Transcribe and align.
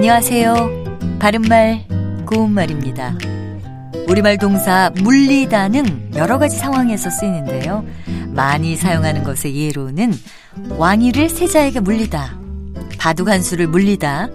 안녕하세요. 0.00 1.18
바른말, 1.18 1.84
고운말입니다. 2.24 3.18
우리말 4.08 4.38
동사 4.38 4.90
물리다는 5.02 6.14
여러 6.14 6.38
가지 6.38 6.56
상황에서 6.56 7.10
쓰이는데요. 7.10 7.84
많이 8.28 8.76
사용하는 8.76 9.24
것의 9.24 9.54
예로는 9.54 10.14
왕위를 10.70 11.28
세자에게 11.28 11.80
물리다, 11.80 12.40
바둑 12.98 13.28
한 13.28 13.42
수를 13.42 13.66
물리다, 13.66 14.30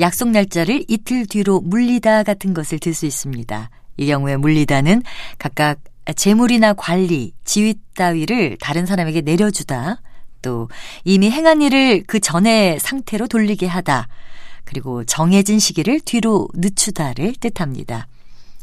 약속 0.00 0.30
날짜를 0.30 0.86
이틀 0.88 1.26
뒤로 1.26 1.60
물리다 1.60 2.22
같은 2.22 2.54
것을 2.54 2.78
들 2.78 2.94
수 2.94 3.04
있습니다. 3.04 3.68
이 3.98 4.06
경우에 4.06 4.38
물리다는 4.38 5.02
각각 5.36 5.80
재물이나 6.16 6.72
관리, 6.72 7.34
지위 7.44 7.74
따위를 7.94 8.56
다른 8.58 8.86
사람에게 8.86 9.20
내려주다, 9.20 10.00
또 10.40 10.70
이미 11.04 11.30
행한 11.30 11.60
일을 11.60 12.04
그 12.06 12.20
전의 12.20 12.80
상태로 12.80 13.26
돌리게 13.28 13.66
하다, 13.66 14.08
그리고 14.64 15.04
정해진 15.04 15.58
시기를 15.58 16.00
뒤로 16.00 16.48
늦추다를 16.54 17.34
뜻합니다. 17.34 18.08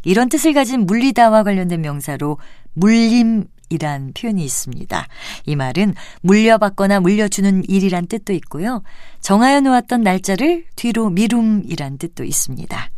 이런 0.03 0.29
뜻을 0.29 0.53
가진 0.53 0.85
물리다와 0.85 1.43
관련된 1.43 1.81
명사로 1.81 2.37
물림 2.73 3.45
이란 3.69 4.11
표현이 4.13 4.43
있습니다. 4.43 5.07
이 5.45 5.55
말은 5.55 5.95
물려받거나 6.21 6.99
물려주는 6.99 7.63
일이란 7.69 8.07
뜻도 8.07 8.33
있고요. 8.33 8.83
정하여 9.21 9.61
놓았던 9.61 10.01
날짜를 10.01 10.65
뒤로 10.75 11.09
미룸이란 11.09 11.97
뜻도 11.97 12.23
있습니다. 12.23 12.89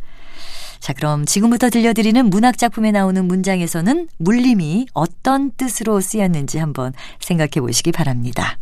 자, 0.80 0.92
그럼 0.92 1.24
지금부터 1.24 1.70
들려드리는 1.70 2.28
문학작품에 2.28 2.90
나오는 2.90 3.24
문장에서는 3.24 4.08
물림이 4.18 4.86
어떤 4.92 5.50
뜻으로 5.52 6.00
쓰였는지 6.00 6.58
한번 6.58 6.92
생각해 7.20 7.60
보시기 7.60 7.90
바랍니다. 7.92 8.58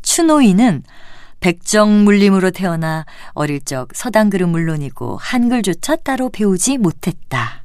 추노이는 0.00 0.82
백정 1.44 2.04
물림으로 2.04 2.52
태어나 2.52 3.04
어릴 3.34 3.60
적 3.60 3.90
서당글은 3.92 4.48
물론이고 4.48 5.18
한글조차 5.18 5.96
따로 5.96 6.30
배우지 6.30 6.78
못했다. 6.78 7.64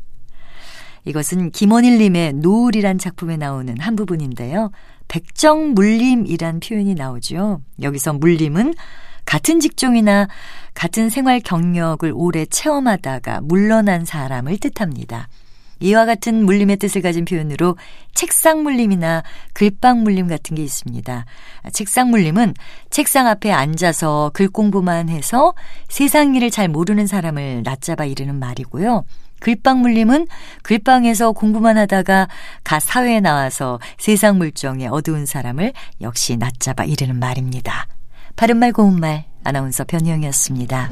이것은 1.05 1.51
김원일님의 1.51 2.33
노을이란 2.33 2.97
작품에 2.97 3.37
나오는 3.37 3.79
한 3.79 3.95
부분인데요. 3.95 4.71
백정 5.07 5.75
물림이란 5.75 6.59
표현이 6.59 6.93
나오죠. 6.95 7.61
여기서 7.81 8.11
물림은 8.15 8.73
같은 9.23 9.61
직종이나 9.61 10.27
같은 10.73 11.09
생활 11.09 11.39
경력을 11.39 12.11
오래 12.13 12.45
체험하다가 12.45 13.39
물러난 13.43 14.03
사람을 14.03 14.57
뜻합니다. 14.57 15.29
이와 15.79 16.05
같은 16.05 16.45
물림의 16.45 16.77
뜻을 16.77 17.01
가진 17.01 17.25
표현으로 17.25 17.77
책상 18.13 18.63
물림이나 18.63 19.23
글방 19.53 20.03
물림 20.03 20.27
같은 20.27 20.55
게 20.55 20.63
있습니다. 20.63 21.25
책상 21.71 22.09
물림은 22.09 22.53
책상 22.89 23.27
앞에 23.27 23.51
앉아서 23.51 24.31
글 24.33 24.49
공부만 24.49 25.09
해서 25.09 25.53
세상 25.87 26.35
일을 26.35 26.49
잘 26.49 26.67
모르는 26.67 27.07
사람을 27.07 27.63
낮잡아 27.63 28.05
이르는 28.05 28.35
말이고요. 28.35 29.05
글방 29.39 29.79
물림은 29.79 30.27
글방에서 30.63 31.31
공부만 31.31 31.77
하다가 31.77 32.27
가 32.63 32.79
사회에 32.79 33.21
나와서 33.21 33.79
세상 33.97 34.37
물정에 34.37 34.87
어두운 34.87 35.25
사람을 35.25 35.73
역시 36.01 36.35
낮잡아 36.37 36.83
이르는 36.83 37.19
말입니다. 37.19 37.87
바른말 38.35 38.73
고운말 38.73 39.25
아나운서 39.43 39.83
변희영이었습니다. 39.85 40.89